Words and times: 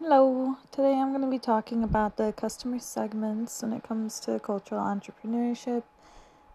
Hello, 0.00 0.56
today 0.72 0.94
I'm 0.94 1.10
going 1.10 1.22
to 1.22 1.30
be 1.30 1.38
talking 1.38 1.84
about 1.84 2.16
the 2.16 2.32
customer 2.32 2.80
segments 2.80 3.62
when 3.62 3.72
it 3.72 3.84
comes 3.84 4.18
to 4.20 4.40
cultural 4.40 4.80
entrepreneurship. 4.82 5.84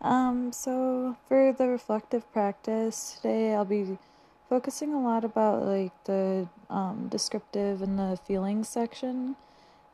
Um, 0.01 0.51
so, 0.51 1.15
for 1.25 1.53
the 1.53 1.69
reflective 1.69 2.29
practice, 2.33 3.15
today 3.15 3.55
I'll 3.55 3.63
be 3.63 3.97
focusing 4.49 4.93
a 4.93 5.01
lot 5.01 5.23
about 5.23 5.63
like 5.63 5.93
the 6.03 6.49
um, 6.69 7.07
descriptive 7.09 7.81
and 7.81 7.97
the 7.97 8.19
feeling 8.27 8.65
section 8.65 9.37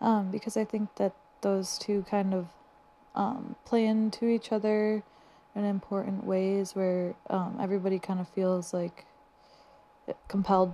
um, 0.01 0.31
because 0.31 0.57
I 0.57 0.65
think 0.65 0.95
that 0.95 1.13
those 1.41 1.77
two 1.77 2.03
kind 2.09 2.33
of 2.33 2.47
um, 3.13 3.55
play 3.63 3.85
into 3.85 4.25
each 4.25 4.51
other 4.51 5.03
in 5.53 5.63
important 5.63 6.25
ways 6.25 6.75
where 6.75 7.13
um, 7.29 7.59
everybody 7.61 7.99
kind 7.99 8.19
of 8.19 8.27
feels 8.27 8.73
like 8.73 9.05
compelled 10.27 10.73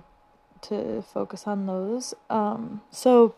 to 0.62 1.02
focus 1.02 1.46
on 1.46 1.66
those. 1.66 2.14
Um, 2.30 2.82
so, 2.90 3.34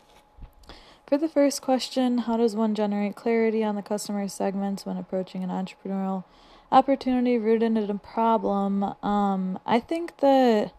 for 1.07 1.17
the 1.17 1.29
first 1.29 1.61
question, 1.61 2.19
how 2.19 2.37
does 2.37 2.55
one 2.55 2.73
generate 2.73 3.15
clarity 3.15 3.63
on 3.63 3.75
the 3.75 3.81
customer 3.81 4.27
segments 4.27 4.85
when 4.85 4.97
approaching 4.97 5.43
an 5.43 5.49
entrepreneurial 5.49 6.23
opportunity 6.71 7.37
rooted 7.37 7.77
in 7.77 7.89
a 7.89 7.97
problem? 7.97 8.83
Um, 9.03 9.59
I 9.65 9.79
think 9.79 10.17
that 10.17 10.73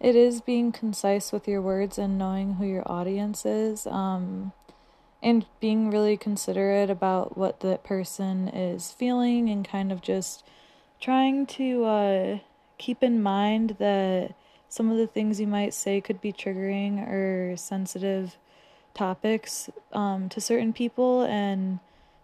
it 0.00 0.16
is 0.16 0.40
being 0.40 0.72
concise 0.72 1.30
with 1.30 1.46
your 1.46 1.62
words 1.62 1.96
and 1.96 2.18
knowing 2.18 2.54
who 2.54 2.66
your 2.66 2.82
audience 2.90 3.46
is. 3.46 3.86
Um, 3.86 4.52
and 5.22 5.46
being 5.60 5.90
really 5.90 6.16
considerate 6.16 6.90
about 6.90 7.38
what 7.38 7.60
that 7.60 7.84
person 7.84 8.48
is 8.48 8.90
feeling 8.90 9.48
and 9.48 9.66
kind 9.66 9.92
of 9.92 10.02
just 10.02 10.42
trying 11.00 11.46
to 11.46 11.84
uh, 11.84 12.38
keep 12.78 13.02
in 13.02 13.22
mind 13.22 13.76
that 13.78 14.34
some 14.72 14.90
of 14.90 14.96
the 14.96 15.06
things 15.06 15.38
you 15.38 15.46
might 15.46 15.74
say 15.74 16.00
could 16.00 16.18
be 16.22 16.32
triggering 16.32 17.06
or 17.06 17.54
sensitive 17.58 18.38
topics 18.94 19.68
um, 19.92 20.30
to 20.30 20.40
certain 20.40 20.72
people 20.72 21.24
and 21.24 21.78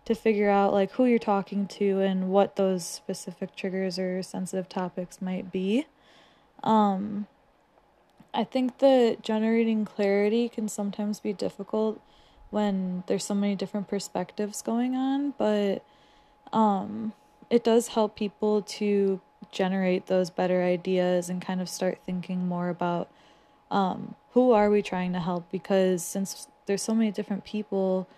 to 0.06 0.14
figure 0.14 0.48
out 0.48 0.72
like 0.72 0.92
who 0.92 1.04
you're 1.04 1.18
talking 1.18 1.66
to 1.66 2.00
and 2.00 2.30
what 2.30 2.56
those 2.56 2.86
specific 2.86 3.54
triggers 3.54 3.98
or 3.98 4.22
sensitive 4.22 4.66
topics 4.66 5.20
might 5.20 5.52
be. 5.52 5.84
Um, 6.62 7.26
i 8.32 8.44
think 8.44 8.78
that 8.78 9.22
generating 9.22 9.84
clarity 9.84 10.48
can 10.48 10.68
sometimes 10.68 11.20
be 11.20 11.32
difficult 11.32 12.00
when 12.50 13.02
there's 13.06 13.24
so 13.24 13.34
many 13.34 13.54
different 13.54 13.88
perspectives 13.88 14.60
going 14.60 14.94
on 14.94 15.32
but 15.38 15.84
um, 16.52 17.12
it 17.48 17.62
does 17.62 17.88
help 17.88 18.16
people 18.16 18.60
to 18.62 19.20
generate 19.50 20.06
those 20.06 20.30
better 20.30 20.62
ideas 20.62 21.28
and 21.28 21.40
kind 21.40 21.60
of 21.60 21.68
start 21.68 21.98
thinking 22.04 22.46
more 22.46 22.68
about 22.68 23.10
um, 23.70 24.14
who 24.32 24.52
are 24.52 24.70
we 24.70 24.82
trying 24.82 25.12
to 25.12 25.20
help? 25.20 25.50
Because 25.50 26.04
since 26.04 26.48
there's 26.66 26.82
so 26.82 26.94
many 26.94 27.10
different 27.10 27.44
people 27.44 28.08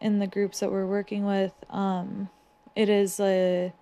in 0.00 0.18
the 0.18 0.26
groups 0.26 0.60
that 0.60 0.70
we're 0.70 0.86
working 0.86 1.24
with 1.24 1.52
um, 1.70 2.28
it 2.74 2.88
is 2.88 3.20
a 3.20 3.72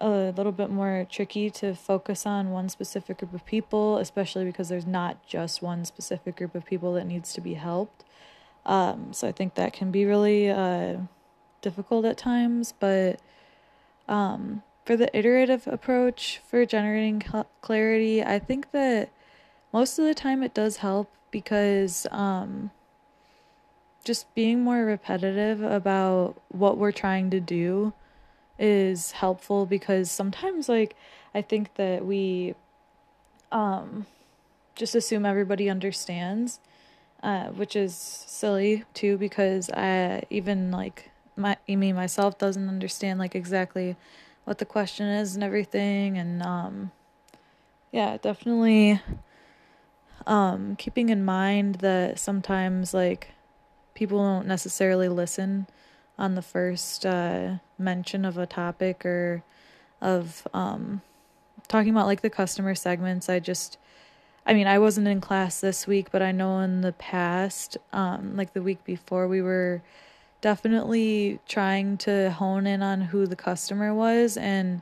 a 0.00 0.32
little 0.36 0.52
bit 0.52 0.70
more 0.70 1.04
tricky 1.10 1.50
to 1.50 1.74
focus 1.74 2.24
on 2.24 2.52
one 2.52 2.68
specific 2.68 3.18
group 3.18 3.34
of 3.34 3.44
people 3.44 3.98
especially 3.98 4.44
because 4.44 4.68
there's 4.68 4.86
not 4.86 5.26
just 5.26 5.60
one 5.60 5.84
specific 5.84 6.36
group 6.36 6.54
of 6.54 6.64
people 6.64 6.94
that 6.94 7.04
needs 7.04 7.32
to 7.32 7.40
be 7.40 7.54
helped. 7.54 8.04
Um, 8.64 9.12
so 9.12 9.26
i 9.26 9.32
think 9.32 9.54
that 9.54 9.72
can 9.72 9.90
be 9.90 10.04
really 10.04 10.50
uh, 10.50 10.98
difficult 11.62 12.04
at 12.04 12.18
times 12.18 12.74
but 12.78 13.20
um, 14.08 14.62
for 14.88 14.96
the 14.96 15.14
iterative 15.14 15.66
approach 15.66 16.40
for 16.48 16.64
generating 16.64 17.22
clarity, 17.60 18.24
I 18.24 18.38
think 18.38 18.70
that 18.70 19.10
most 19.70 19.98
of 19.98 20.06
the 20.06 20.14
time 20.14 20.42
it 20.42 20.54
does 20.54 20.78
help 20.78 21.10
because 21.30 22.06
um, 22.10 22.70
just 24.02 24.34
being 24.34 24.64
more 24.64 24.86
repetitive 24.86 25.60
about 25.60 26.40
what 26.48 26.78
we're 26.78 26.90
trying 26.90 27.28
to 27.28 27.38
do 27.38 27.92
is 28.58 29.12
helpful 29.12 29.66
because 29.66 30.10
sometimes 30.10 30.70
like 30.70 30.96
I 31.34 31.42
think 31.42 31.74
that 31.74 32.06
we 32.06 32.54
um 33.52 34.06
just 34.74 34.94
assume 34.94 35.26
everybody 35.26 35.68
understands 35.68 36.60
uh 37.22 37.48
which 37.48 37.76
is 37.76 37.94
silly 37.94 38.84
too 38.94 39.18
because 39.18 39.68
I 39.70 40.22
even 40.30 40.70
like 40.70 41.10
my 41.36 41.58
me 41.68 41.92
myself 41.92 42.38
doesn't 42.38 42.68
understand 42.68 43.18
like 43.18 43.34
exactly 43.34 43.94
what 44.48 44.56
the 44.56 44.64
question 44.64 45.06
is 45.06 45.34
and 45.34 45.44
everything 45.44 46.16
and 46.16 46.42
um 46.42 46.90
yeah 47.92 48.16
definitely 48.16 48.98
um 50.26 50.74
keeping 50.76 51.10
in 51.10 51.22
mind 51.22 51.76
that 51.76 52.18
sometimes 52.18 52.94
like 52.94 53.32
people 53.94 54.16
don't 54.16 54.46
necessarily 54.46 55.06
listen 55.06 55.66
on 56.18 56.34
the 56.34 56.40
first 56.40 57.04
uh 57.04 57.56
mention 57.78 58.24
of 58.24 58.38
a 58.38 58.46
topic 58.46 59.04
or 59.04 59.44
of 60.00 60.48
um 60.54 61.02
talking 61.68 61.90
about 61.90 62.06
like 62.06 62.22
the 62.22 62.30
customer 62.30 62.74
segments 62.74 63.28
i 63.28 63.38
just 63.38 63.76
i 64.46 64.54
mean 64.54 64.66
i 64.66 64.78
wasn't 64.78 65.06
in 65.06 65.20
class 65.20 65.60
this 65.60 65.86
week 65.86 66.10
but 66.10 66.22
i 66.22 66.32
know 66.32 66.60
in 66.60 66.80
the 66.80 66.92
past 66.92 67.76
um 67.92 68.34
like 68.34 68.54
the 68.54 68.62
week 68.62 68.82
before 68.84 69.28
we 69.28 69.42
were 69.42 69.82
definitely 70.40 71.40
trying 71.48 71.96
to 71.98 72.30
hone 72.30 72.66
in 72.66 72.82
on 72.82 73.00
who 73.00 73.26
the 73.26 73.36
customer 73.36 73.92
was 73.92 74.36
and 74.36 74.80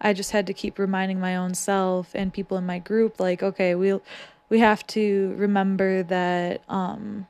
I 0.00 0.12
just 0.12 0.32
had 0.32 0.46
to 0.48 0.52
keep 0.52 0.78
reminding 0.78 1.20
my 1.20 1.36
own 1.36 1.54
self 1.54 2.10
and 2.14 2.32
people 2.32 2.56
in 2.58 2.66
my 2.66 2.78
group 2.78 3.20
like 3.20 3.42
okay 3.42 3.74
we'll 3.74 4.02
we 4.48 4.58
have 4.60 4.86
to 4.88 5.34
remember 5.36 6.02
that 6.02 6.62
um 6.68 7.26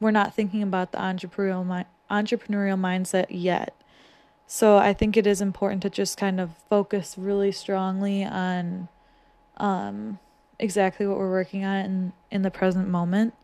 we're 0.00 0.10
not 0.10 0.34
thinking 0.34 0.62
about 0.62 0.92
the 0.92 0.98
entrepreneurial 0.98 1.66
mi- 1.66 1.86
entrepreneurial 2.10 2.78
mindset 2.78 3.26
yet. 3.30 3.74
So 4.46 4.76
I 4.76 4.92
think 4.92 5.16
it 5.16 5.26
is 5.26 5.40
important 5.40 5.82
to 5.82 5.90
just 5.90 6.18
kind 6.18 6.40
of 6.40 6.50
focus 6.68 7.16
really 7.18 7.52
strongly 7.52 8.24
on 8.24 8.88
um 9.56 10.18
exactly 10.58 11.06
what 11.06 11.18
we're 11.18 11.30
working 11.30 11.64
on 11.64 11.76
in 11.76 12.12
in 12.30 12.42
the 12.42 12.50
present 12.50 12.88
moment 12.88 13.34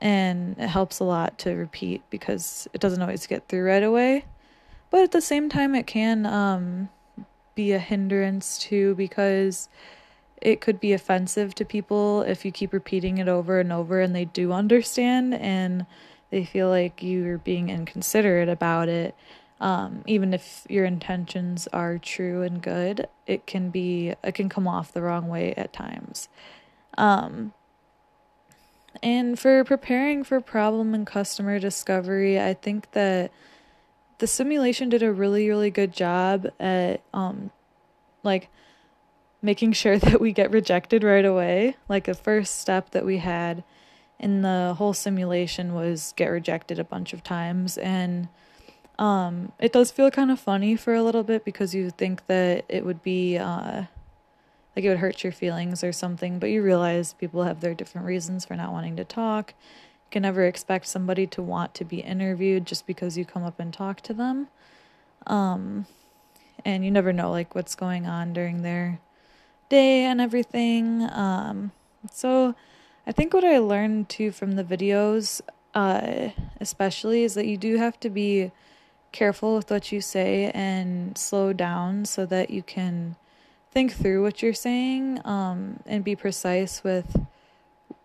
and 0.00 0.56
it 0.58 0.68
helps 0.68 1.00
a 1.00 1.04
lot 1.04 1.38
to 1.38 1.54
repeat 1.54 2.02
because 2.10 2.68
it 2.72 2.80
doesn't 2.80 3.02
always 3.02 3.26
get 3.26 3.48
through 3.48 3.64
right 3.64 3.82
away. 3.82 4.24
But 4.90 5.02
at 5.02 5.12
the 5.12 5.20
same 5.20 5.48
time 5.48 5.74
it 5.74 5.86
can 5.86 6.24
um, 6.26 6.88
be 7.54 7.72
a 7.72 7.78
hindrance 7.78 8.58
too 8.58 8.94
because 8.94 9.68
it 10.40 10.60
could 10.60 10.78
be 10.78 10.92
offensive 10.92 11.54
to 11.56 11.64
people 11.64 12.22
if 12.22 12.44
you 12.44 12.52
keep 12.52 12.72
repeating 12.72 13.18
it 13.18 13.28
over 13.28 13.58
and 13.58 13.72
over 13.72 14.00
and 14.00 14.14
they 14.14 14.24
do 14.26 14.52
understand 14.52 15.34
and 15.34 15.84
they 16.30 16.44
feel 16.44 16.68
like 16.68 17.02
you're 17.02 17.38
being 17.38 17.70
inconsiderate 17.70 18.48
about 18.48 18.88
it. 18.88 19.14
Um, 19.60 20.04
even 20.06 20.32
if 20.32 20.64
your 20.68 20.84
intentions 20.84 21.66
are 21.72 21.98
true 21.98 22.42
and 22.42 22.62
good 22.62 23.08
it 23.26 23.44
can 23.44 23.70
be 23.70 24.14
it 24.22 24.36
can 24.36 24.48
come 24.48 24.68
off 24.68 24.92
the 24.92 25.02
wrong 25.02 25.26
way 25.26 25.52
at 25.54 25.72
times. 25.72 26.28
Um, 26.96 27.52
and 29.02 29.38
for 29.38 29.64
preparing 29.64 30.24
for 30.24 30.40
problem 30.40 30.94
and 30.94 31.06
customer 31.06 31.58
discovery, 31.58 32.40
I 32.40 32.54
think 32.54 32.92
that 32.92 33.32
the 34.18 34.26
simulation 34.26 34.88
did 34.88 35.02
a 35.02 35.12
really, 35.12 35.48
really 35.48 35.70
good 35.70 35.92
job 35.92 36.46
at 36.58 37.02
um 37.14 37.50
like 38.22 38.48
making 39.40 39.72
sure 39.72 39.98
that 39.98 40.20
we 40.20 40.32
get 40.32 40.50
rejected 40.50 41.04
right 41.04 41.24
away. 41.24 41.76
Like 41.88 42.04
the 42.04 42.14
first 42.14 42.60
step 42.60 42.90
that 42.90 43.04
we 43.04 43.18
had 43.18 43.64
in 44.18 44.42
the 44.42 44.74
whole 44.76 44.94
simulation 44.94 45.74
was 45.74 46.12
get 46.16 46.26
rejected 46.28 46.78
a 46.78 46.84
bunch 46.84 47.12
of 47.12 47.22
times 47.22 47.78
and 47.78 48.28
um 48.98 49.52
it 49.60 49.72
does 49.72 49.92
feel 49.92 50.10
kind 50.10 50.28
of 50.28 50.40
funny 50.40 50.74
for 50.74 50.92
a 50.92 51.04
little 51.04 51.22
bit 51.22 51.44
because 51.44 51.72
you 51.72 51.88
think 51.90 52.26
that 52.26 52.64
it 52.68 52.84
would 52.84 53.00
be 53.00 53.38
uh 53.38 53.84
like 54.74 54.84
it 54.84 54.88
would 54.88 54.98
hurt 54.98 55.24
your 55.24 55.32
feelings 55.32 55.82
or 55.82 55.92
something, 55.92 56.38
but 56.38 56.50
you 56.50 56.62
realize 56.62 57.12
people 57.14 57.42
have 57.44 57.60
their 57.60 57.74
different 57.74 58.06
reasons 58.06 58.44
for 58.44 58.54
not 58.54 58.72
wanting 58.72 58.96
to 58.96 59.04
talk. 59.04 59.54
You 59.58 60.10
can 60.10 60.22
never 60.22 60.44
expect 60.44 60.86
somebody 60.86 61.26
to 61.28 61.42
want 61.42 61.74
to 61.74 61.84
be 61.84 62.00
interviewed 62.00 62.66
just 62.66 62.86
because 62.86 63.18
you 63.18 63.24
come 63.24 63.44
up 63.44 63.58
and 63.58 63.72
talk 63.72 64.00
to 64.02 64.14
them. 64.14 64.48
Um, 65.26 65.86
and 66.64 66.84
you 66.84 66.90
never 66.90 67.12
know 67.12 67.30
like 67.30 67.54
what's 67.54 67.74
going 67.74 68.06
on 68.06 68.32
during 68.32 68.62
their 68.62 69.00
day 69.68 70.04
and 70.04 70.20
everything. 70.20 71.02
Um, 71.10 71.72
so 72.12 72.54
I 73.06 73.12
think 73.12 73.34
what 73.34 73.44
I 73.44 73.58
learned 73.58 74.08
too 74.08 74.32
from 74.32 74.52
the 74.52 74.64
videos, 74.64 75.40
uh, 75.74 76.30
especially, 76.60 77.24
is 77.24 77.34
that 77.34 77.46
you 77.46 77.56
do 77.56 77.76
have 77.76 77.98
to 78.00 78.10
be 78.10 78.52
careful 79.12 79.56
with 79.56 79.70
what 79.70 79.90
you 79.90 80.00
say 80.00 80.50
and 80.52 81.16
slow 81.16 81.52
down 81.52 82.04
so 82.04 82.26
that 82.26 82.50
you 82.50 82.62
can 82.62 83.16
think 83.70 83.92
through 83.92 84.22
what 84.22 84.42
you're 84.42 84.54
saying 84.54 85.20
um, 85.24 85.80
and 85.86 86.04
be 86.04 86.16
precise 86.16 86.82
with 86.82 87.16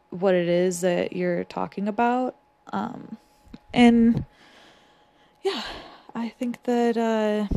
what 0.10 0.36
it 0.36 0.48
is 0.48 0.82
that 0.82 1.14
you're 1.14 1.44
talking 1.44 1.88
about. 1.88 2.36
Um, 2.72 3.18
and 3.74 4.26
yeah, 5.44 5.64
I 6.14 6.30
think 6.30 6.64
that 6.64 6.98
uh, 6.98 7.48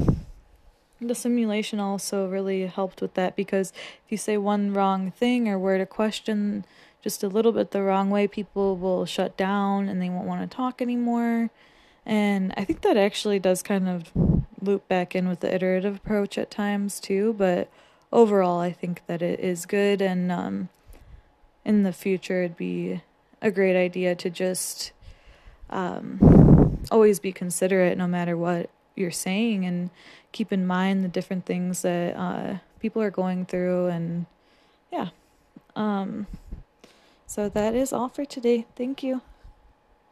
the 1.00 1.14
simulation 1.14 1.79
also 1.79 2.26
really 2.29 2.67
helped 2.67 3.00
with 3.00 3.14
that 3.14 3.37
because 3.37 3.73
if 4.05 4.11
you 4.11 4.17
say 4.17 4.37
one 4.37 4.73
wrong 4.73 5.11
thing 5.11 5.49
or 5.49 5.59
word 5.59 5.81
a 5.81 5.87
question 5.87 6.64
just 7.02 7.23
a 7.23 7.29
little 7.29 7.52
bit 7.52 7.70
the 7.70 7.82
wrong 7.82 8.11
way, 8.11 8.26
people 8.26 8.76
will 8.76 9.06
shut 9.06 9.37
down 9.37 9.88
and 9.88 10.02
they 10.02 10.09
won't 10.09 10.26
want 10.26 10.49
to 10.50 10.56
talk 10.56 10.82
anymore. 10.82 11.50
And 12.05 12.52
I 12.56 12.64
think 12.64 12.81
that 12.82 12.97
actually 12.97 13.38
does 13.38 13.62
kind 13.62 13.88
of 13.88 14.11
loop 14.61 14.88
back 14.88 15.14
in 15.14 15.29
with 15.29 15.41
the 15.41 15.55
iterative 15.55 15.97
approach 15.97 16.37
at 16.38 16.50
times 16.50 16.99
too, 16.99 17.35
but 17.38 17.70
overall, 18.17 18.59
I 18.59 18.73
think 18.73 19.03
that 19.07 19.21
it 19.21 19.39
is 19.41 19.67
good. 19.67 20.01
And 20.01 20.33
um, 20.33 20.71
in 21.65 21.83
the 21.83 21.93
future, 21.93 22.43
it'd 22.43 22.57
be 22.57 23.03
a 23.43 23.51
great 23.51 23.77
idea 23.77 24.15
to 24.17 24.31
just 24.31 24.93
um, 25.69 26.81
always 26.91 27.21
be 27.21 27.31
considerate 27.31 27.99
no 27.99 28.07
matter 28.07 28.37
what 28.37 28.71
you're 28.95 29.11
saying 29.11 29.67
and 29.67 29.91
keep 30.33 30.51
in 30.51 30.67
mind 30.67 31.05
the 31.05 31.09
different 31.09 31.45
things 31.45 31.83
that 31.83 32.17
uh, 32.17 32.59
people 32.81 33.03
are 33.03 33.11
going 33.11 33.45
through. 33.45 33.89
And 33.89 34.25
yeah. 34.91 35.11
Um, 35.77 36.27
so 37.27 37.51
that 37.51 37.75
is 37.75 37.93
all 37.93 38.09
for 38.09 38.25
today. 38.25 38.65
Thank 38.77 39.03
you. 39.03 39.21